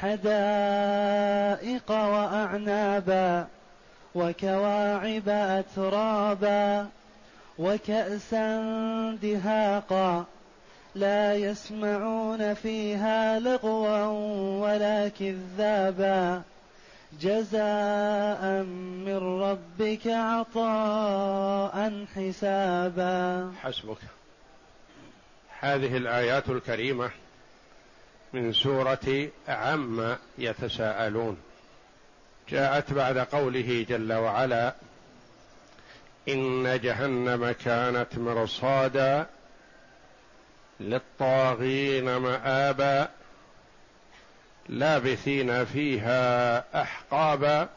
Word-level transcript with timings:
حدائق 0.00 1.90
وأعنابا 1.90 3.46
وكواعب 4.14 5.28
أترابا 5.28 6.88
وكأسا 7.58 8.60
دهاقا 9.22 10.24
لا 10.94 11.34
يسمعون 11.34 12.54
فيها 12.54 13.38
لغوا 13.38 14.06
ولا 14.66 15.08
كذابا 15.08 16.42
جزاء 17.20 18.62
من 19.06 19.16
ربك 19.42 20.06
عطاء 20.06 22.04
حسابا 22.16 23.52
حسبك. 23.62 23.98
هذه 25.60 25.96
الآيات 25.96 26.48
الكريمة 26.48 27.10
من 28.32 28.52
سورة 28.52 29.28
عم 29.48 30.16
يتساءلون. 30.38 31.38
جاءت 32.48 32.92
بعد 32.92 33.18
قوله 33.18 33.86
جل 33.88 34.12
وعلا 34.12 34.74
إن 36.28 36.80
جهنم 36.80 37.50
كانت 37.64 38.18
مرصادا 38.18 39.26
للطاغين 40.80 42.16
مآبا 42.16 43.08
لابثين 44.68 45.64
فيها 45.64 46.64
أحقابا 46.82 47.68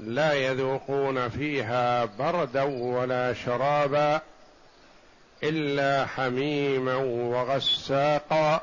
لا 0.00 0.32
يذوقون 0.32 1.28
فيها 1.28 2.04
بردا 2.04 2.62
ولا 2.62 3.34
شرابا 3.34 4.20
إلا 5.42 6.06
حميما 6.06 6.94
وغساقا. 6.94 8.62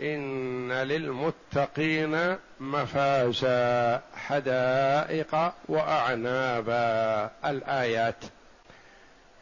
إن 0.00 0.72
للمتقين 0.72 2.36
مفازا 2.60 4.00
حدائق 4.14 5.52
واعنابا 5.68 7.30
الآيات. 7.44 8.24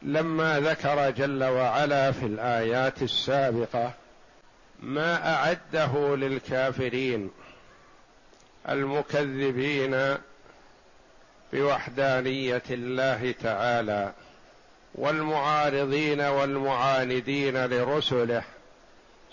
لما 0.02 0.60
ذكر 0.60 1.10
جل 1.10 1.44
وعلا 1.44 2.12
في 2.12 2.26
الآيات 2.26 3.02
السابقة 3.02 3.92
ما 4.82 5.34
أعده 5.34 6.16
للكافرين 6.16 7.30
المكذبين 8.68 10.16
بوحدانية 11.52 12.62
الله 12.70 13.34
تعالى 13.42 14.12
والمعارضين 14.94 16.20
والمعاندين 16.20 17.66
لرسله 17.66 18.42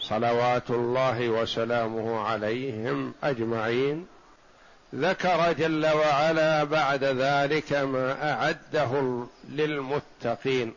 صلوات 0.10 0.70
الله 0.70 1.30
وسلامه 1.30 2.20
عليهم 2.20 3.14
أجمعين. 3.24 4.08
ذكر 4.96 5.54
جل 5.54 5.86
وعلا 5.86 6.64
بعد 6.64 7.04
ذلك 7.04 7.74
ما 7.74 8.34
أعده 8.34 9.24
للمتقين. 9.50 10.74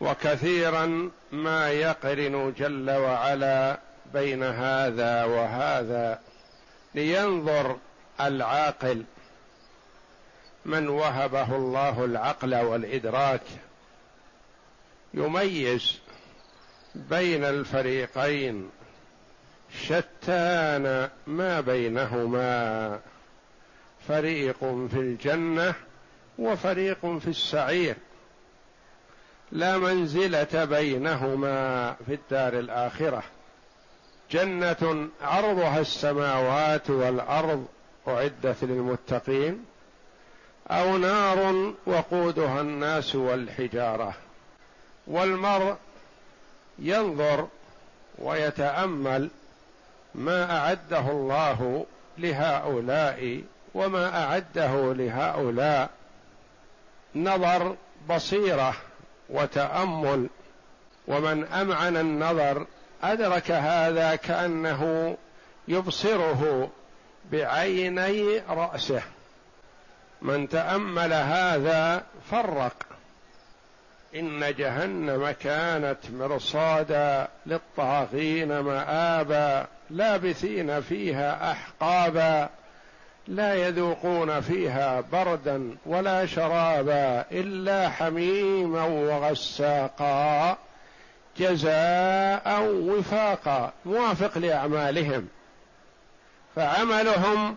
وكثيرا 0.00 1.10
ما 1.32 1.70
يقرن 1.70 2.54
جل 2.58 2.90
وعلا 2.90 3.78
بين 4.14 4.42
هذا 4.42 5.24
وهذا 5.24 6.20
لينظر 6.94 7.76
العاقل. 8.20 9.04
من 10.64 10.88
وهبه 10.88 11.56
الله 11.56 12.04
العقل 12.04 12.54
والإدراك. 12.54 13.42
يميز 15.14 16.05
بين 17.10 17.44
الفريقين 17.44 18.70
شتان 19.82 21.08
ما 21.26 21.60
بينهما. 21.60 23.00
فريق 24.08 24.58
في 24.60 24.96
الجنة 24.96 25.74
وفريق 26.38 27.18
في 27.18 27.28
السعير. 27.28 27.96
لا 29.52 29.78
منزلة 29.78 30.64
بينهما 30.64 31.92
في 32.06 32.14
الدار 32.14 32.58
الآخرة. 32.58 33.22
جنة 34.30 35.08
عرضها 35.22 35.80
السماوات 35.80 36.90
والأرض 36.90 37.66
أعدت 38.08 38.64
للمتقين 38.64 39.64
أو 40.70 40.96
نار 40.96 41.72
وقودها 41.86 42.60
الناس 42.60 43.14
والحجارة. 43.14 44.14
والمرء 45.06 45.76
ينظر 46.78 47.48
ويتأمل 48.18 49.30
ما 50.14 50.58
أعده 50.58 51.10
الله 51.10 51.86
لهؤلاء 52.18 53.42
وما 53.74 54.24
أعده 54.24 54.92
لهؤلاء. 54.94 55.90
نظر 57.14 57.76
بصيرة 58.10 58.74
وتأمل. 59.30 60.28
ومن 61.08 61.44
أمعن 61.44 61.96
النظر 61.96 62.66
أدرك 63.02 63.50
هذا 63.50 64.16
كأنه 64.16 65.16
يبصره 65.68 66.70
بعيني 67.32 68.38
رأسه. 68.38 69.02
من 70.22 70.48
تأمل 70.48 71.12
هذا 71.12 72.04
فرق. 72.30 72.85
إن 74.18 74.54
جهنم 74.54 75.30
كانت 75.30 75.98
مرصادا 76.12 77.28
للطاغين 77.46 78.58
مآبا 78.58 79.66
لابثين 79.90 80.80
فيها 80.80 81.52
أحقابا 81.52 82.48
لا 83.28 83.54
يذوقون 83.54 84.40
فيها 84.40 85.00
بردا 85.12 85.76
ولا 85.86 86.26
شرابا 86.26 87.24
إلا 87.32 87.88
حميما 87.88 88.84
وغساقا 88.84 90.56
جزاء 91.38 92.62
وفاقا. 92.62 93.72
موافق 93.84 94.38
لأعمالهم. 94.38 95.28
فعملهم 96.56 97.56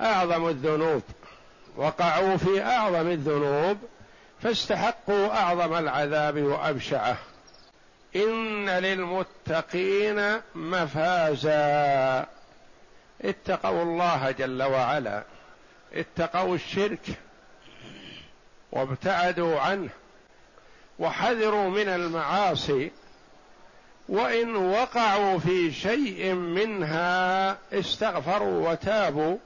أعظم 0.00 0.48
الذنوب. 0.48 1.02
وقعوا 1.76 2.36
في 2.36 2.62
أعظم 2.62 3.08
الذنوب 3.08 3.78
فاستحقوا 4.42 5.28
أعظم 5.28 5.74
العذاب 5.74 6.42
وأبشعه. 6.42 7.16
إن 8.16 8.70
للمتقين 8.70 10.40
مفازا. 10.54 12.26
اتقوا 13.22 13.82
الله 13.82 14.30
جل 14.30 14.62
وعلا. 14.62 15.24
اتقوا 15.92 16.54
الشرك 16.54 17.06
وابتعدوا 18.72 19.60
عنه. 19.60 19.90
وحذروا 20.98 21.70
من 21.70 21.88
المعاصي. 21.88 22.90
وإن 24.08 24.56
وقعوا 24.56 25.38
في 25.38 25.72
شيء 25.72 26.34
منها 26.34 27.56
استغفروا 27.72 28.70
وتابوا. 28.70 29.36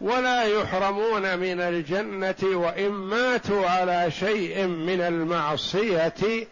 ولا 0.00 0.42
يحرمون 0.42 1.38
من 1.38 1.60
الجنة 1.60 2.58
وإن 2.58 2.88
ماتوا 2.90 3.68
على 3.68 4.10
شيء 4.10 4.66
من 4.66 5.00
المعصية 5.00 6.46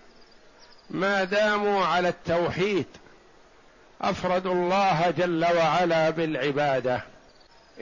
ما 0.91 1.25
داموا 1.25 1.85
على 1.85 2.09
التوحيد. 2.09 2.87
افردوا 4.01 4.55
الله 4.55 5.11
جل 5.11 5.45
وعلا 5.45 6.11
بالعبادة. 6.11 7.03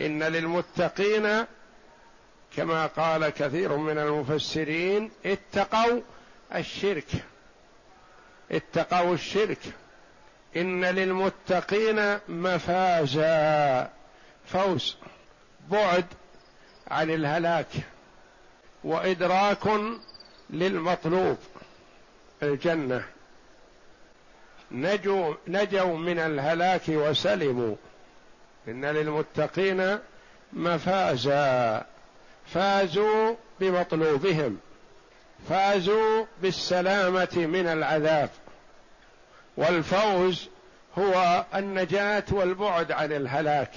إن 0.00 0.22
للمتقين 0.22 1.44
كما 2.56 2.86
قال 2.86 3.28
كثير 3.28 3.76
من 3.76 3.98
المفسرين 3.98 5.10
اتقوا 5.26 6.00
الشرك. 6.54 7.08
اتقوا 8.52 9.14
الشرك. 9.14 9.58
إن 10.56 10.84
للمتقين 10.84 12.18
مفازا. 12.28 13.90
فوز. 14.46 14.96
بعد 15.70 16.04
عن 16.88 17.10
الهلاك 17.10 17.66
وإدراك 18.84 19.68
للمطلوب 20.50 21.36
الجنة. 22.42 23.04
نجوا 24.70 25.34
نجوا 25.48 25.96
من 25.96 26.18
الهلاك 26.18 26.82
وسلموا. 26.88 27.76
إن 28.68 28.84
للمتقين 28.84 29.98
مفازا. 30.52 31.84
فازوا 32.46 33.34
بمطلوبهم. 33.60 34.58
فازوا 35.48 36.24
بالسلامة 36.42 37.28
من 37.36 37.66
العذاب. 37.66 38.30
والفوز 39.56 40.48
هو 40.98 41.44
النجاة 41.54 42.24
والبعد 42.30 42.92
عن 42.92 43.12
الهلاك. 43.12 43.74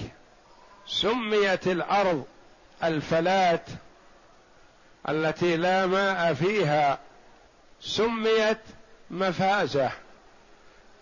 سميت 0.89 1.67
الأرض 1.67 2.25
الفلات 2.83 3.65
التي 5.09 5.57
لا 5.57 5.85
ماء 5.85 6.33
فيها. 6.33 6.99
سميت 7.81 8.57
مفازة 9.11 9.91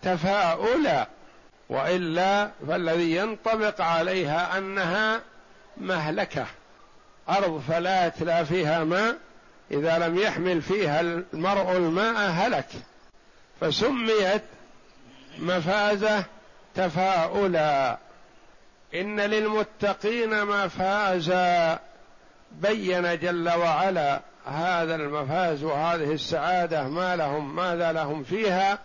تفاؤلا 0.02 1.08
وإلا 1.70 2.52
فالذي 2.68 3.16
ينطبق 3.16 3.82
عليها 3.82 4.58
أنها 4.58 5.22
مهلكة. 5.78 6.46
أرض 7.30 7.64
فلات 7.68 8.22
لا 8.22 8.44
فيها 8.44 8.84
ماء 8.84 9.18
إذا 9.72 9.98
لم 9.98 10.18
يحمل 10.18 10.62
فيها 10.62 11.02
المرء 11.02 11.72
الماء 11.72 12.32
هلك. 12.32 12.70
فسميت 13.62 14.44
مفازة 15.40 16.24
تفاؤلا. 16.76 17.98
إن 18.94 19.20
للمتقين 19.20 20.46
مفازا. 20.46 21.80
بين 22.52 23.20
جل 23.20 23.50
وعلا 23.50 24.22
هذا 24.46 24.96
المفاز 24.96 25.64
وهذه 25.64 26.12
السعادة 26.12 26.88
ما 26.88 27.16
لهم 27.16 27.56
ماذا 27.56 27.92
لهم 27.92 28.24
فيها؟ 28.24 28.80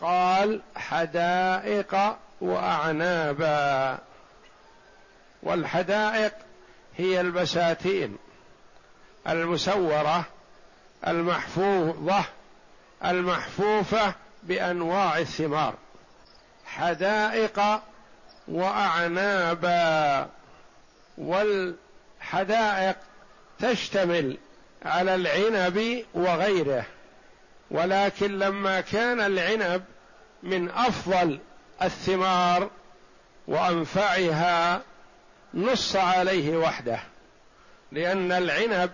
قال 0.00 0.60
حدائق 0.76 2.16
وأعنابا. 2.40 3.98
والحدائق 5.42 6.32
هي 6.96 7.20
البساتين 7.20 8.16
المسورة 9.28 10.24
المحفوظة 11.06 12.24
المحفوفة 13.04 14.14
بأنواع 14.42 15.18
الثمار. 15.18 15.74
حدائق 16.66 17.82
وأعنابا 18.48 20.28
والحدائق 21.18 22.96
تشتمل 23.58 24.36
على 24.84 25.14
العنب 25.14 26.04
وغيره. 26.14 26.84
ولكن 27.70 28.38
لما 28.38 28.80
كان 28.80 29.20
العنب 29.20 29.84
من 30.42 30.70
أفضل 30.70 31.38
الثمار 31.82 32.70
وأنفعها 33.48 34.82
نص 35.54 35.96
عليه 35.96 36.56
وحده 36.56 36.98
لأن 37.92 38.32
العنب 38.32 38.90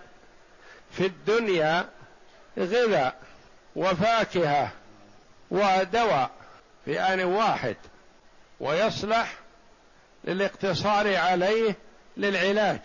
في 0.91 1.05
الدنيا 1.05 1.89
غذاء 2.59 3.15
وفاكهة 3.75 4.71
ودواء 5.51 6.29
في 6.85 6.99
آن 6.99 7.23
واحد. 7.23 7.75
ويصلح 8.59 9.33
للاقتصار 10.23 11.15
عليه 11.15 11.75
للعلاج. 12.17 12.79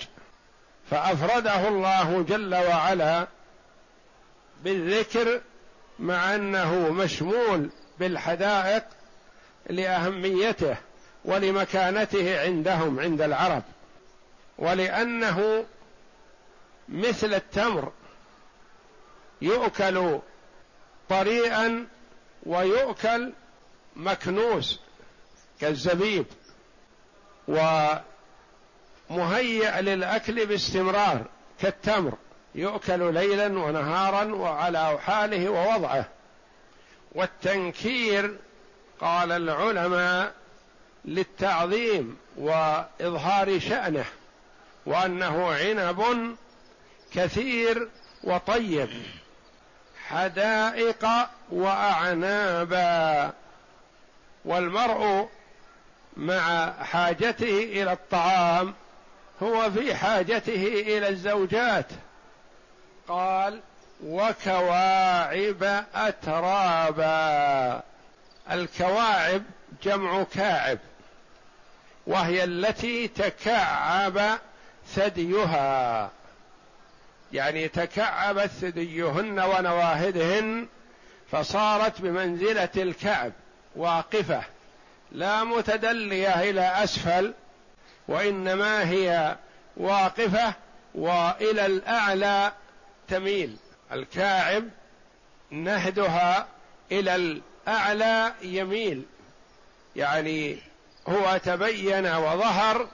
فأفرده 0.91 1.69
الله 1.69 2.23
جل 2.23 2.55
وعلا 2.55 3.27
بالذكر 4.63 5.41
مع 5.99 6.35
أنه 6.35 6.91
مشمول 6.91 7.71
بالحدائق 7.99 8.85
لأهميته 9.71 10.77
ولمكانته 11.25 12.41
عندهم 12.41 13.01
عند 13.01 13.23
العرب. 13.23 13.63
ولأنه 14.59 15.65
مثل 16.89 17.35
التمر 17.35 17.93
يؤكل 19.43 20.21
طريئا 21.09 21.87
ويؤكل 22.47 23.33
مكنوس. 23.97 24.81
كالزبيب 25.65 26.27
ومهيئ 29.11 29.81
للأكل 29.81 30.47
باستمرار 30.47 31.25
كالتمر 31.61 32.13
يؤكل 32.55 33.15
ليلا 33.15 33.47
ونهارا 33.59 34.35
وعلى 34.35 34.99
حاله 35.07 35.49
ووضعه. 35.49 36.09
والتنكير 37.13 38.37
قال 39.01 39.33
العلماء 39.33 40.35
للتعظيم 41.05 42.17
وإظهار 42.37 43.61
شأنه 43.61 44.07
وأنه 44.87 45.53
عنب 45.53 46.37
كثير 47.13 47.89
وطيب 48.25 48.89
حدائق 50.09 51.07
وأعنابا 51.51 53.33
والمرء 54.45 55.29
مع 56.17 56.73
حاجته 56.83 57.59
إلى 57.65 57.93
الطعام 57.93 58.75
هو 59.43 59.71
في 59.71 59.95
حاجته 59.95 60.83
إلى 60.87 61.09
الزوجات. 61.09 61.87
قال 63.09 63.61
وكواعب 64.05 65.85
أترابا. 65.95 67.83
الكواعب 68.51 69.43
جمع 69.83 70.23
كاعب 70.23 70.79
وهي 72.07 72.45
التي 72.45 73.09
تكعب 73.09 74.39
ثديها. 74.95 76.11
يعني 77.33 77.69
تكعبت 77.69 78.51
ثديهن 78.61 79.41
ونواهدهن 79.41 80.67
فصارت 81.31 82.01
بمنزلة 82.01 82.69
الكعب 82.77 83.33
واقفة. 83.77 84.43
لا 85.15 85.45
متدلية 85.45 86.51
إلى 86.51 86.85
أسفل 86.85 87.35
وإنما 88.09 88.91
هي 88.91 89.37
واقفة 89.77 90.55
وإلى 90.95 91.67
الأعلى 91.67 92.53
تميل. 93.09 93.57
الكاعب 93.93 94.65
نهدها 95.51 96.47
إلى 96.93 97.17
الأعلى 97.17 98.33
يميل. 98.43 99.03
يعني 99.97 100.59
هو 101.09 101.41
تبين 101.45 102.07
وظهر 102.07 102.89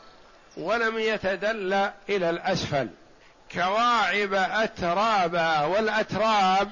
ولم 0.56 0.98
يتدلى 0.98 1.92
إلى 2.08 2.30
الأسفل. 2.30 2.88
كواعب 3.52 4.34
اترابا 4.34 5.60
والأتراب 5.60 6.70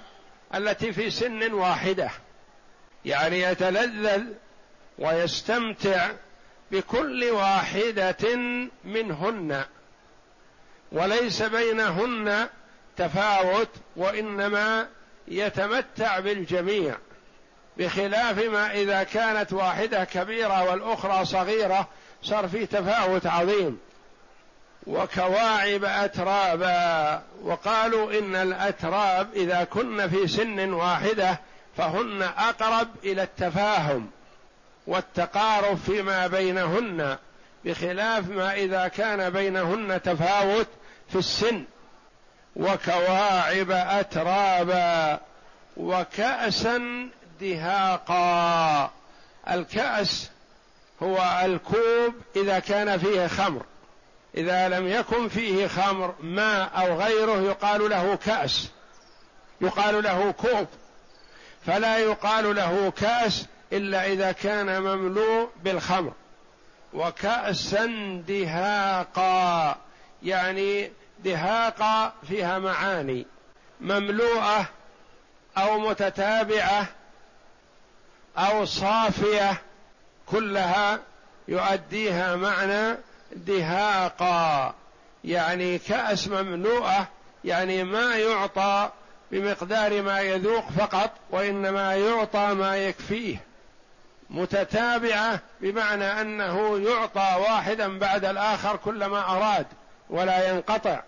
التي 0.55 0.93
في 0.93 1.11
سن 1.11 1.53
واحدة. 1.53 2.11
يعني 3.05 3.41
يتلذذ 3.41 4.23
ويستمتع 4.99 6.11
بكل 6.71 7.25
واحدة 7.25 8.37
منهن 8.85 9.65
وليس 10.93 11.43
بينهن 11.43 12.49
تفاوت 12.97 13.69
وإنما 13.97 14.87
يتمتع 15.29 16.19
بالجميع 16.19 16.97
بخلاف 17.77 18.39
ما 18.39 18.73
إذا 18.73 19.03
كانت 19.03 19.53
واحدة 19.53 20.05
كبيرة 20.05 20.71
والأخرى 20.71 21.25
صغيرة 21.25 21.89
صار 22.23 22.49
في 22.49 22.67
تفاوت 22.67 23.27
عظيم. 23.27 23.79
وكواعب 24.87 25.85
أترابا 25.85 27.23
وقالوا 27.43 28.19
إن 28.19 28.37
الأتراب 28.37 29.29
إذا 29.35 29.65
كن 29.65 30.09
في 30.09 30.29
سن 30.29 30.73
واحدة 30.73 31.41
فهن 31.77 32.23
أقرب 32.23 32.89
إلى 33.05 33.23
التفاهم. 33.23 34.11
والتقارب 34.89 35.77
فيما 35.77 36.27
بينهن 36.27 37.17
بخلاف 37.65 38.29
ما 38.29 38.55
إذا 38.55 38.89
كان 38.89 39.31
بينهن 39.31 40.03
تفاوت 40.03 40.67
في 41.09 41.19
السن. 41.19 41.65
وكواعب 42.57 43.71
أترابا 43.71 45.21
وكأسا 45.77 47.09
دهاقا. 47.41 48.91
الكأس 49.51 50.31
هو 51.03 51.41
الكوب 51.45 52.15
إذا 52.37 52.59
كان 52.59 52.99
فيه 52.99 53.27
خمر. 53.27 53.63
إذا 54.37 54.69
لم 54.69 54.89
يكن 54.89 55.29
فيه 55.29 55.67
خمر 55.67 56.15
ماء 56.21 56.71
أو 56.77 57.01
غيره 57.01 57.41
يقال 57.41 57.91
له 57.91 58.15
كأس. 58.17 58.69
يقال 59.61 60.03
له 60.03 60.31
كوب. 60.31 60.67
فلا 61.67 61.99
يقال 61.99 62.57
له 62.57 62.93
كأس 62.97 63.47
إلا 63.73 64.07
إذا 64.07 64.33
كان 64.33 64.83
مملوء 64.83 65.49
بالخمر. 65.65 66.13
وكأسا 66.95 67.87
دهاقا 68.29 69.77
يعني 70.23 70.91
دهاقا 71.25 72.13
فيها 72.29 72.59
معاني 72.59 73.27
مملوءة 73.81 74.67
أو 75.59 75.79
متتابعة 75.79 76.87
أو 78.39 78.65
صافية 78.65 79.63
كلها 80.27 81.01
يؤديها 81.49 82.37
معنى 82.37 82.97
دهاقا 83.33 84.75
يعني 85.25 85.79
كأس 85.79 86.29
مملوءة 86.29 87.09
يعني 87.45 87.85
ما 87.85 88.17
يعطى 88.17 88.91
بمقدار 89.31 90.03
ما 90.03 90.21
يذوق 90.21 90.71
فقط 90.71 91.11
وإنما 91.31 91.97
يعطى 91.97 92.55
ما 92.55 92.77
يكفيه. 92.77 93.48
متتابعة 94.31 95.41
بمعنى 95.61 96.21
أنه 96.21 96.79
يعطى 96.79 97.37
واحدا 97.41 97.99
بعد 97.99 98.25
الآخر 98.25 98.77
كلما 98.77 99.21
أراد 99.21 99.67
ولا 100.11 100.51
ينقطع. 100.51 101.01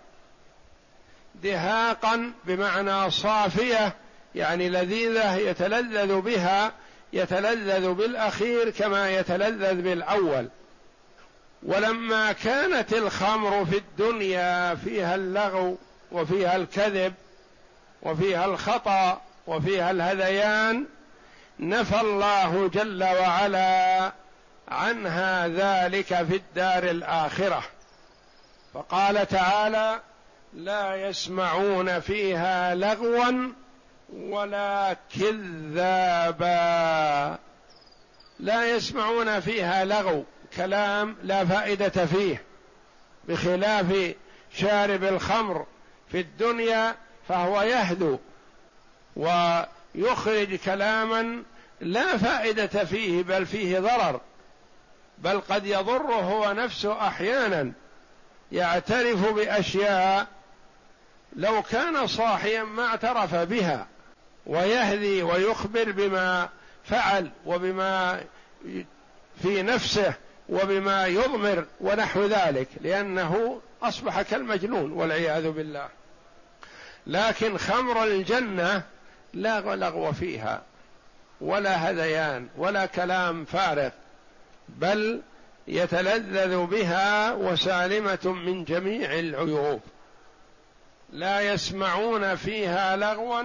دهاقا 1.35 2.31
بمعنى 2.45 3.11
صافية 3.11 3.93
يعني 4.35 4.69
لذيذة 4.69 5.35
يتلذذ 5.35 6.21
بها 6.21 6.71
يتلذذ 7.13 7.93
بالأخير 7.93 8.69
كما 8.69 9.11
يتلذذ 9.11 9.81
بالأول. 9.81 10.47
ولما 11.63 12.31
كانت 12.31 12.93
الخمر 12.93 13.65
في 13.65 13.77
الدنيا 13.77 14.75
فيها 14.75 15.15
اللغو 15.15 15.77
وفيها 16.11 16.55
الكذب 16.55 17.13
وفيها 18.01 18.45
الخطأ 18.45 19.21
وفيها 19.47 19.91
الهذيان 19.91 20.85
نفى 21.61 22.01
الله 22.01 22.67
جل 22.67 23.03
وعلا 23.03 24.11
عنها 24.67 25.47
ذلك 25.47 26.05
في 26.05 26.35
الدار 26.35 26.83
الآخرة. 26.83 27.63
فقال 28.73 29.27
تعالى 29.27 29.99
لا 30.53 30.95
يسمعون 30.95 31.99
فيها 31.99 32.75
لغوا 32.75 33.51
ولا 34.13 34.95
كذابا. 35.19 36.49
لا 38.39 38.75
يسمعون 38.75 39.39
فيها 39.39 39.85
لغو 39.85 40.23
كلام 40.55 41.15
لا 41.23 41.45
فائدة 41.45 42.05
فيه. 42.05 42.43
بخلاف 43.27 44.13
شارب 44.53 45.03
الخمر 45.03 45.65
في 46.11 46.19
الدنيا 46.19 46.95
فهو 47.27 47.61
يهدو. 47.61 48.19
ويخرج 49.95 50.55
كلاما 50.55 51.43
لا 51.81 52.17
فائدة 52.17 52.85
فيه 52.85 53.23
بل 53.23 53.45
فيه 53.45 53.79
ضرر 53.79 54.21
بل 55.17 55.41
قد 55.41 55.65
يضره 55.65 56.13
هو 56.13 56.53
نفسه 56.53 57.07
أحيانا 57.07 57.71
يعترف 58.51 59.33
بأشياء 59.33 60.27
لو 61.35 61.61
كان 61.61 62.07
صاحيا 62.07 62.63
ما 62.63 62.85
اعترف 62.85 63.35
بها 63.35 63.87
ويهدي 64.45 65.23
ويخبر 65.23 65.91
بما 65.91 66.49
فعل 66.83 67.31
وبما 67.45 68.23
في 69.41 69.61
نفسه 69.61 70.13
وبما 70.49 71.05
يضمر 71.07 71.65
ونحو 71.81 72.25
ذلك 72.25 72.67
لأنه 72.81 73.61
أصبح 73.83 74.21
كالمجنون 74.21 74.91
والعياذ 74.91 75.51
بالله. 75.51 75.89
لكن 77.07 77.57
خمر 77.57 78.03
الجنة 78.03 78.83
لا 79.33 79.75
لغو 79.75 80.11
فيها 80.11 80.61
ولا 81.41 81.75
هذيان 81.75 82.47
ولا 82.57 82.85
كلام 82.85 83.45
فارغ 83.45 83.89
بل 84.69 85.21
يتلذذ 85.67 86.65
بها 86.65 87.33
وسالمة 87.33 88.19
من 88.25 88.63
جميع 88.63 89.19
العيوب. 89.19 89.81
لا 91.13 91.41
يسمعون 91.41 92.35
فيها 92.35 92.95
لغوا 92.95 93.43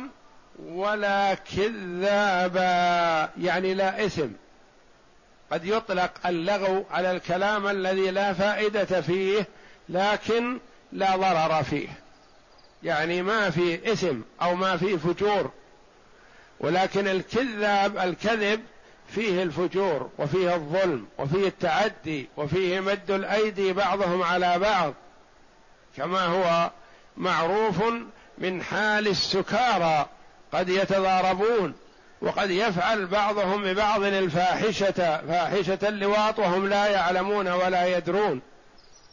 ولا 0.64 1.34
كذابا 1.34 3.30
يعني 3.40 3.74
لا 3.74 4.06
إثم. 4.06 4.28
قد 5.52 5.64
يطلق 5.64 6.10
اللغو 6.26 6.84
على 6.90 7.10
الكلام 7.10 7.66
الذي 7.66 8.10
لا 8.10 8.32
فائدة 8.32 9.00
فيه 9.00 9.46
لكن 9.88 10.58
لا 10.92 11.16
ضرر 11.16 11.62
فيه. 11.62 11.88
يعني 12.82 13.22
ما 13.22 13.50
في 13.50 13.92
إثم 13.92 14.16
أو 14.42 14.54
ما 14.54 14.76
في 14.76 14.98
فجور. 14.98 15.50
ولكن 16.60 17.08
الكذاب 17.08 17.98
الكذب 17.98 18.60
فيه 19.08 19.42
الفجور 19.42 20.10
وفيه 20.18 20.54
الظلم 20.54 21.06
وفيه 21.18 21.48
التعدي 21.48 22.28
وفيه 22.36 22.80
مد 22.80 23.10
الأيدي 23.10 23.72
بعضهم 23.72 24.22
على 24.22 24.58
بعض 24.58 24.94
كما 25.96 26.24
هو 26.24 26.70
معروف 27.16 27.82
من 28.38 28.62
حال 28.62 29.08
السكارى 29.08 30.06
قد 30.52 30.68
يتضاربون 30.68 31.74
وقد 32.22 32.50
يفعل 32.50 33.06
بعضهم 33.06 33.62
ببعض 33.62 34.02
الفاحشة 34.02 35.20
فاحشة 35.28 35.78
اللواط 35.82 36.38
وهم 36.38 36.68
لا 36.68 36.86
يعلمون 36.86 37.48
ولا 37.48 37.96
يدرون. 37.96 38.40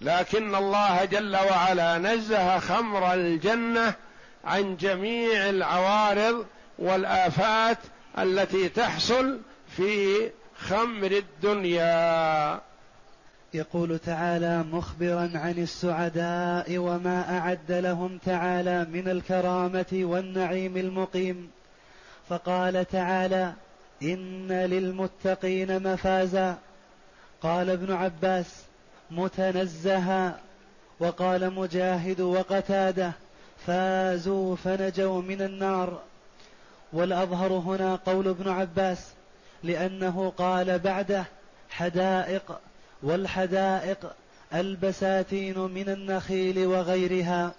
لكن 0.02 0.56
الله 0.56 1.06
جل 1.06 1.36
وعلا 1.36 1.98
نزه 1.98 2.60
خمر 2.60 3.14
الجنة 3.14 3.94
عن 4.46 4.78
جميع 4.78 5.50
العوارض 5.50 6.46
والآفات 6.80 7.78
التي 8.20 8.70
تحصل 8.70 9.40
في 9.78 10.30
خمر 10.58 11.12
الدنيا. 11.12 12.62
يقول 13.54 14.00
تعالى 14.00 14.64
مخبرا 14.64 15.32
عن 15.36 15.56
السعداء 15.58 16.78
وما 16.78 17.38
أعد 17.38 17.72
لهم 17.72 18.18
تعالى 18.18 18.86
من 18.86 19.08
الكرامة 19.08 19.86
والنعيم 19.94 20.78
المقيم. 20.78 21.52
فقال 22.30 22.86
تعالى 22.86 23.54
إن 24.04 24.52
للمتقين 24.52 25.94
مفازا. 25.94 26.58
قال 27.42 27.70
ابن 27.70 27.94
عباس 27.94 28.64
متنزها. 29.12 30.40
وقال 31.00 31.54
مجاهد 31.54 32.22
وقتاده 32.22 33.12
فازوا 33.68 34.56
فنجوا 34.56 35.22
من 35.22 35.42
النار. 35.42 36.02
والاظهر 36.94 37.54
هنا 37.54 37.96
قول 37.96 38.28
ابن 38.28 38.50
عباس 38.50 39.00
لأنه 39.64 40.34
قال 40.38 40.80
بعده 40.80 41.26
حدائق 41.70 42.60
والحدائق 43.04 44.14
البساتين 44.54 45.60
من 45.60 45.90
النخيل 45.90 46.66
وغيرها 46.66 47.54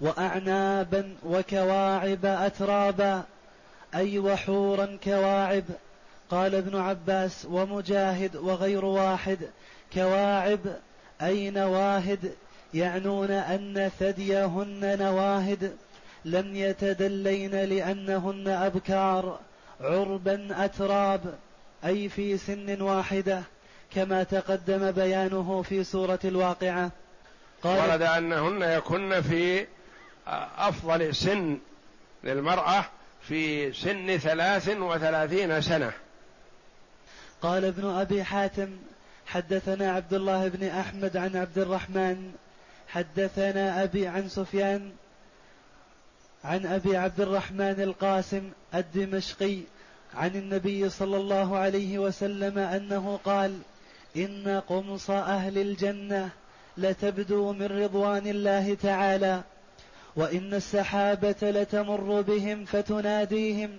وأعنابا 0.00 1.14
وكواعب 1.26 2.26
أترابا 2.26 3.22
أي 3.94 4.18
وحورا 4.18 4.98
كواعب 5.04 5.64
قال 6.30 6.54
ابن 6.54 6.76
عباس 6.76 7.46
ومجاهد 7.50 8.36
وغير 8.36 8.84
واحد 8.84 9.38
كواعب 9.92 10.60
اي 11.22 11.50
نواهد 11.50 12.32
يعنون 12.74 13.30
أن 13.30 13.90
ثديهن 13.98 14.98
نواهد. 14.98 15.76
لم 16.24 16.56
يتدلين 16.56 17.50
لأنهن 17.50 18.48
أبكار 18.48 19.38
عربا 19.80 20.64
أتراب 20.64 21.34
أي 21.84 22.08
في 22.08 22.38
سن 22.38 22.82
واحدة 22.82 23.42
كما 23.94 24.22
تقدم 24.22 24.90
بيانه 24.90 25.62
في 25.62 25.84
سورة 25.84 26.18
الواقعة. 26.24 26.90
قال 27.62 27.90
ورد 27.90 28.02
أنهن 28.02 28.62
يكن 28.62 29.22
في 29.22 29.66
أفضل 30.58 31.14
سن 31.14 31.58
للمرأة 32.24 32.84
في 33.22 33.72
سن 33.72 34.18
ثلاث 34.18 34.68
وثلاثين 34.68 35.60
سنة. 35.60 35.92
قال 37.42 37.64
ابن 37.64 37.84
أبي 37.84 38.24
حاتم 38.24 38.68
حدثنا 39.26 39.92
عبد 39.92 40.14
الله 40.14 40.48
بن 40.48 40.66
أحمد 40.66 41.16
عن 41.16 41.36
عبد 41.36 41.58
الرحمن 41.58 42.32
حدثنا 42.88 43.82
أبي 43.82 44.06
عن 44.06 44.28
سفيان 44.28 44.92
عن 46.44 46.66
أبي 46.66 46.96
عبد 46.96 47.20
الرحمن 47.20 47.80
القاسم 47.80 48.50
الدمشقي 48.74 49.58
عن 50.14 50.30
النبي 50.30 50.88
صلى 50.88 51.16
الله 51.16 51.56
عليه 51.56 51.98
وسلم 51.98 52.58
أنه 52.58 53.18
قال 53.24 53.58
إن 54.16 54.62
قمص 54.68 55.10
أهل 55.10 55.58
الجنة 55.58 56.30
لتبدو 56.76 57.52
من 57.52 57.66
رضوان 57.66 58.26
الله 58.26 58.74
تعالى 58.74 59.42
وإن 60.16 60.54
السحابة 60.54 61.36
لتمر 61.42 62.20
بهم 62.20 62.64
فتناديهم 62.64 63.70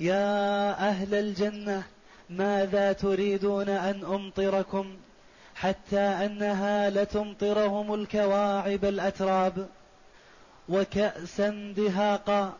يا 0.00 0.70
أهل 0.88 1.14
الجنة 1.14 1.82
ماذا 2.30 2.92
تريدون 2.92 3.68
أن 3.68 4.04
أمطركم؟ 4.04 4.96
حتى 5.54 5.98
أنها 5.98 6.90
لتمطرهم 6.90 7.94
الكواعب 7.94 8.84
الأتراب. 8.84 9.68
وكأسا 10.68 11.74
دهاقا. 11.76 12.52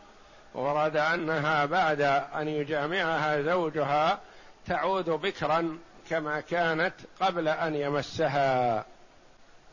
ورد 0.54 0.96
أنها 0.96 1.64
بعد 1.64 2.00
أن 2.34 2.48
يجامعها 2.48 3.42
زوجها 3.42 4.18
تعود 4.66 5.10
بكرا 5.10 5.78
كما 6.10 6.40
كانت 6.40 6.94
قبل 7.20 7.48
أن 7.48 7.74
يمسها 7.74 8.84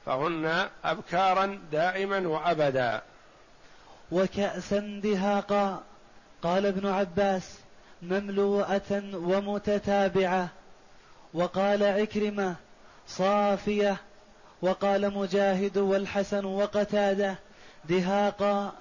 فهن 0.06 0.70
أبكارا 0.84 1.60
دائما 1.72 2.28
وأبدا. 2.28 3.02
وكأسا 4.12 5.00
دهاقا. 5.04 5.84
قال 6.44 6.66
ابن 6.66 6.88
عباس 6.88 7.60
مملوءة 8.02 9.04
ومتتابعة. 9.14 10.48
وقال 11.34 11.84
عكرمة 11.84 12.56
صافية. 13.08 13.98
وقال 14.62 15.14
مجاهد 15.14 15.78
والحسن 15.78 16.46
وقتادة. 16.46 17.36
دهاقا 17.90 18.74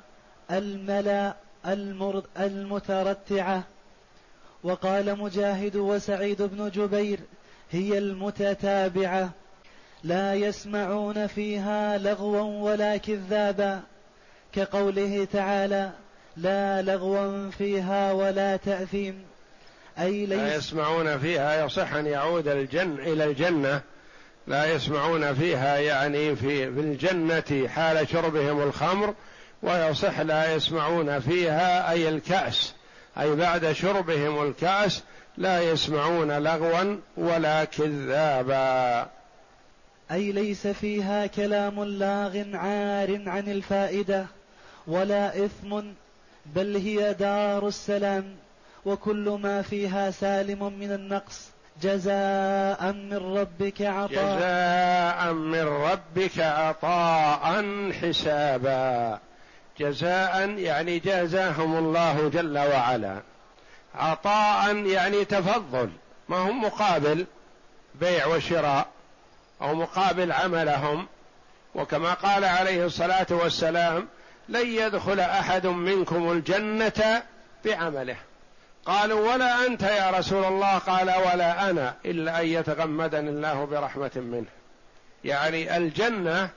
الملا 0.50 1.34
المترتعة 2.38 3.62
وقال 4.62 5.18
مجاهد 5.18 5.76
وسعيد 5.76 6.42
بن 6.42 6.70
جبير 6.70 7.18
هي 7.70 7.98
المتتابعة. 7.98 9.30
لا 10.04 10.34
يسمعون 10.34 11.26
فيها 11.26 11.98
لغوا 11.98 12.70
ولا 12.70 12.96
كذابا. 12.96 13.80
كقوله 14.52 15.28
تعالى 15.32 15.90
لا 16.36 16.82
لغوا 16.82 17.50
فيها 17.50 18.12
ولا 18.12 18.56
تأثيم. 18.56 19.24
أي 19.98 20.26
ليس 20.26 20.38
لا 20.38 20.54
يسمعون 20.54 21.18
فيها 21.18 21.64
يصح 21.64 21.94
أن 21.94 22.06
يعود 22.06 22.48
الجن 22.48 22.98
إلى 22.98 23.24
الجنة. 23.24 23.80
لا 24.46 24.72
يسمعون 24.74 25.34
فيها 25.34 25.78
يعني 25.78 26.36
في, 26.36 26.74
في 26.74 26.80
الجنة 26.80 27.68
حال 27.68 28.08
شربهم 28.08 28.62
الخمر 28.62 29.14
ويصح 29.62 30.20
لا 30.20 30.54
يسمعون 30.54 31.20
فيها 31.20 31.90
أي 31.90 32.08
الكأس. 32.08 32.74
أي 33.18 33.36
بعد 33.36 33.72
شربهم 33.72 34.42
الكأس 34.42 35.02
لا 35.36 35.60
يسمعون 35.60 36.32
لغوا 36.38 36.96
ولا 37.16 37.64
كذابا. 37.64 39.08
أي 40.12 40.32
ليس 40.32 40.66
فيها 40.66 41.26
كلام 41.26 41.84
لاغ 41.84 42.56
عار 42.56 43.22
عن 43.26 43.48
الفائدة 43.48 44.26
ولا 44.86 45.44
إثم 45.44 45.80
بل 46.46 46.76
هي 46.76 47.14
دار 47.14 47.68
السلام 47.68 48.24
وكل 48.84 49.38
ما 49.42 49.62
فيها 49.62 50.10
سالم 50.10 50.78
من 50.78 50.92
النقص. 50.92 51.50
جزاء 51.82 52.92
من 52.92 53.36
ربك 53.38 53.82
عطاء. 53.82 54.08
جزاء 54.08 55.32
من 55.32 55.62
ربك 55.62 56.38
عطاء 56.38 57.64
حسابا. 57.92 59.18
جزاء 59.78 60.48
يعني 60.48 60.98
جازاهم 60.98 61.76
الله 61.76 62.28
جل 62.28 62.58
وعلا. 62.58 63.20
عطاء 63.94 64.76
يعني 64.76 65.24
تفضل. 65.24 65.90
ما 66.28 66.36
هم 66.36 66.64
مقابل 66.64 67.26
بيع 67.94 68.26
وشراء 68.26 68.86
أو 69.62 69.74
مقابل 69.74 70.32
عملهم. 70.32 71.06
وكما 71.74 72.14
قال 72.14 72.44
عليه 72.44 72.86
الصلاة 72.86 73.26
والسلام 73.30 74.08
لن 74.48 74.66
يدخل 74.66 75.20
أحد 75.20 75.66
منكم 75.66 76.32
الجنة 76.32 77.22
بعمله. 77.64 78.16
قالوا 78.86 79.32
ولا 79.32 79.66
أنت 79.66 79.82
يا 79.82 80.10
رسول 80.10 80.44
الله؟ 80.44 80.78
قال 80.78 81.08
ولا 81.08 81.70
أنا 81.70 81.94
إلا 82.04 82.40
أن 82.40 82.46
يتغمدني 82.46 83.30
الله 83.30 83.64
برحمة 83.64 84.10
منه. 84.16 84.46
يعني 85.24 85.76
الجنة 85.76 86.50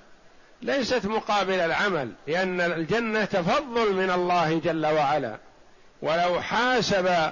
ليست 0.61 1.05
مقابل 1.05 1.59
العمل 1.59 2.11
لأن 2.27 2.61
الجنة 2.61 3.25
تفضل 3.25 3.93
من 3.93 4.09
الله 4.09 4.59
جل 4.59 4.85
وعلا. 4.85 5.37
ولو 6.01 6.41
حاسب 6.41 7.31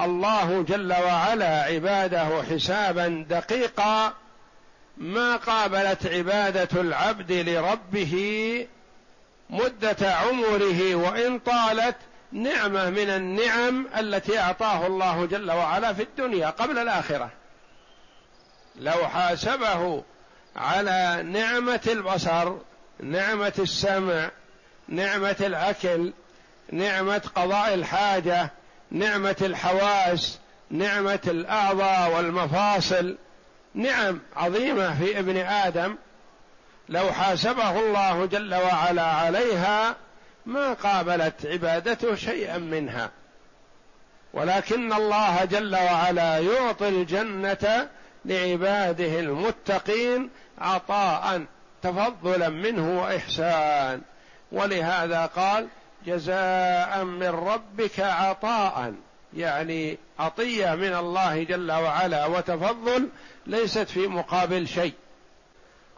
الله 0.00 0.64
جل 0.68 0.92
وعلا 0.92 1.62
عباده 1.62 2.42
حسابا 2.50 3.26
دقيقا 3.30 4.12
ما 4.96 5.36
قابلت 5.36 6.06
عبادة 6.06 6.80
العبد 6.80 7.32
لربه 7.32 8.66
مدة 9.50 10.14
عمره 10.14 10.94
وإن 10.94 11.38
طالت 11.38 11.96
نعمة 12.32 12.90
من 12.90 13.10
النعم 13.10 13.86
التي 13.98 14.38
أعطاه 14.38 14.86
الله 14.86 15.26
جل 15.26 15.50
وعلا 15.50 15.92
في 15.92 16.02
الدنيا 16.02 16.50
قبل 16.50 16.78
الآخرة. 16.78 17.30
لو 18.76 19.08
حاسبه 19.08 20.02
على 20.56 21.22
نعمة 21.22 21.80
البصر 21.86 22.52
نعمة 23.00 23.52
السمع 23.58 24.30
نعمة 24.88 25.36
الأكل 25.40 26.12
نعمة 26.72 27.22
قضاء 27.34 27.74
الحاجة 27.74 28.50
نعمة 28.90 29.36
الحواس 29.42 30.38
نعمة 30.70 31.20
الأعضاء 31.26 32.16
والمفاصل 32.16 33.16
نعم 33.74 34.20
عظيمة 34.36 34.98
في 34.98 35.18
ابن 35.18 35.36
آدم 35.36 35.96
لو 36.88 37.12
حاسبه 37.12 37.78
الله 37.78 38.26
جل 38.26 38.54
وعلا 38.54 39.02
عليها 39.02 39.96
ما 40.48 40.72
قابلت 40.72 41.46
عبادته 41.46 42.14
شيئا 42.14 42.58
منها. 42.58 43.10
ولكن 44.32 44.92
الله 44.92 45.44
جل 45.44 45.76
وعلا 45.76 46.38
يعطي 46.38 46.88
الجنة 46.88 47.88
لعباده 48.24 49.20
المتقين 49.20 50.30
عطاء 50.58 51.44
تفضلا 51.82 52.48
منه 52.48 53.02
وإحسان. 53.02 54.02
ولهذا 54.52 55.26
قال 55.26 55.68
جزاء 56.06 57.04
من 57.04 57.28
ربك 57.28 58.00
عطاء. 58.00 58.94
يعني 59.36 59.98
عطية 60.18 60.74
من 60.74 60.94
الله 60.94 61.42
جل 61.42 61.72
وعلا 61.72 62.26
وتفضل 62.26 63.08
ليست 63.46 63.88
في 63.90 64.06
مقابل 64.06 64.68
شيء. 64.68 64.94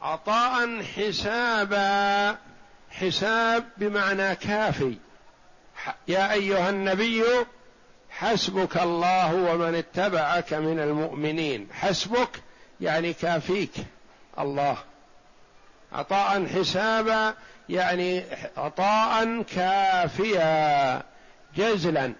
عطاء 0.02 0.82
حسابا. 0.82 2.49
حساب 2.90 3.64
بمعنى 3.76 4.36
كافي. 4.36 4.96
يا 6.08 6.32
أيها 6.32 6.70
النبي 6.70 7.24
حسبك 8.10 8.76
الله 8.76 9.34
ومن 9.34 9.74
اتبعك 9.74 10.52
من 10.52 10.80
المؤمنين. 10.80 11.68
حسبك 11.72 12.30
يعني 12.80 13.12
كافيك 13.12 13.72
الله. 14.38 14.76
عطاء 15.92 16.46
حسابا 16.46 17.34
يعني 17.68 18.24
عطاء 18.56 19.42
كافيا 19.42 21.02
جزلا. 21.56 22.12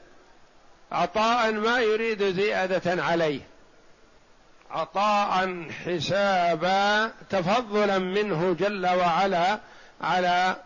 عطاء 0.92 1.52
ما 1.52 1.80
يريد 1.80 2.22
زيادة 2.22 3.02
عليه. 3.02 3.40
عطاء 4.70 5.66
حسابا 5.84 7.12
تفضلا 7.30 7.98
منه 7.98 8.56
جل 8.60 8.86
وعلا 8.86 9.58
على 10.00 10.56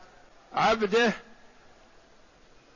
عبده 0.55 1.13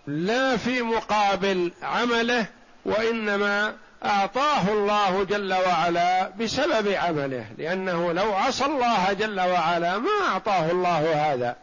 لا 0.07 0.57
في 0.57 0.83
مقابل 0.83 1.73
عمله 1.83 2.47
وإنما 2.85 3.75
أعطاه 4.05 4.69
الله 4.69 5.25
جل 5.25 5.55
وعلا 5.55 6.29
بسبب 6.29 6.89
عمله 6.89 7.47
لأنه 7.59 8.13
لو 8.13 8.35
عصى 8.35 8.65
الله 8.65 9.13
جل 9.13 9.41
وعلا 9.41 9.99
ما 9.99 10.11
أعطاه 10.29 10.71
الله 10.71 11.33
هذا. 11.33 11.57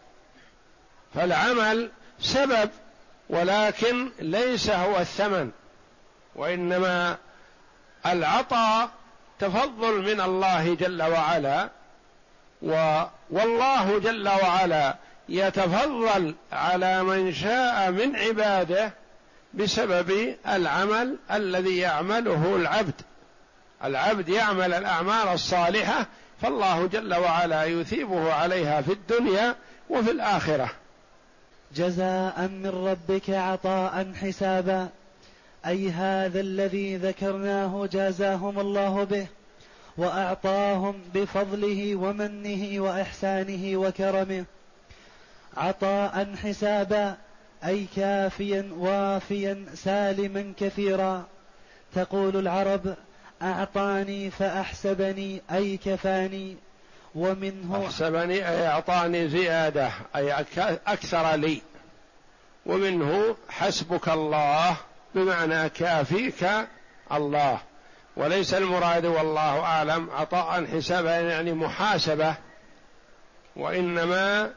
فالعمل 1.16 1.92
سبب 2.20 2.70
ولكن 3.30 4.10
ليس 4.20 4.70
هو 4.70 5.00
الثمن 5.00 5.52
وإنما 6.36 7.18
العطاء 8.06 8.90
تفضل 9.40 10.02
من 10.02 10.22
الله 10.22 10.76
جل 10.76 11.04
وعلا 11.04 11.70
و 12.66 13.04
والله 13.32 14.00
جل 14.00 14.28
وعلا 14.28 14.96
يتفضل 15.30 16.36
على 16.52 17.04
من 17.04 17.34
شاء 17.34 17.92
من 17.92 18.16
عباده 18.16 18.94
بسبب 19.54 20.36
العمل 20.48 21.18
الذي 21.32 21.78
يعمله 21.78 22.56
العبد. 22.56 23.02
العبد 23.84 24.30
يعمل 24.30 24.74
الأعمال 24.74 25.28
الصالحة 25.28 26.08
فالله 26.42 26.88
جل 26.88 27.14
وعلا 27.14 27.64
يثيبه 27.64 28.34
عليها 28.34 28.82
في 28.82 28.92
الدنيا 28.92 29.56
وفي 29.90 30.12
الآخرة. 30.12 30.70
جزاء 31.76 32.42
من 32.42 32.68
ربك 32.88 33.30
عطاء 33.30 34.14
حسابا. 34.22 34.90
أي 35.66 35.90
هذا 35.90 36.40
الذي 36.40 36.98
ذكرناه 36.98 37.90
جازاهم 37.92 38.60
الله 38.60 39.04
به. 39.04 39.28
وأعطاهم 39.98 41.02
بفضله 41.14 41.96
ومنه 41.96 42.80
وإحسانه 42.82 43.78
وكرمه. 43.78 44.46
عطاء 45.58 46.36
حسابا 46.44 47.18
أي 47.66 47.86
كافيا 47.96 48.70
وافيا 48.78 49.66
سالما 49.74 50.54
كثيرا. 50.60 51.26
تقول 51.96 52.38
العرب 52.38 52.96
أعطاني 53.42 54.32
فأحسبني 54.32 55.42
أي 55.52 55.78
كفاني. 55.78 56.58
ومنه 57.16 57.86
أحسبني 57.86 58.50
أي 58.50 58.68
أعطاني 58.68 59.30
زيادة 59.30 59.92
أي 60.16 60.46
أكثر 60.88 61.36
لي. 61.36 61.62
ومنه 62.66 63.36
حسبك 63.50 64.10
الله 64.10 64.78
بمعنى 65.16 65.70
كافيك 65.70 66.50
الله. 67.12 67.60
وليس 68.18 68.54
المراد 68.54 69.06
والله 69.06 69.60
أعلم 69.60 70.10
عطاء 70.10 70.66
حسابا 70.66 71.20
يعني 71.20 71.54
محاسبة 71.54 72.36
وإنما 73.56 74.54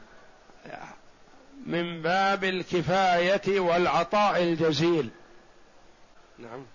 من 1.65 2.01
باب 2.01 2.43
الكفاية 2.43 3.59
والعطاء 3.59 4.43
الجزيل. 4.43 5.09
نعم. 6.37 6.65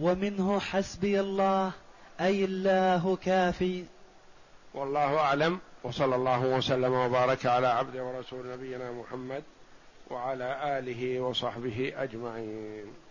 ومنه 0.00 0.60
حسبي 0.60 1.20
الله 1.20 1.72
أي 2.20 2.44
الله 2.44 3.16
كافي. 3.16 3.84
والله 4.74 5.18
أعلم 5.18 5.60
وصلى 5.82 6.14
الله 6.16 6.40
وسلم 6.40 6.92
وبارك 6.92 7.46
على 7.46 7.66
عبد 7.66 7.96
ورسول 7.96 8.52
نبينا 8.52 8.92
محمد 8.92 9.42
وعلى 10.10 10.78
آله 10.78 11.20
وصحبه 11.20 11.92
أجمعين. 11.96 13.05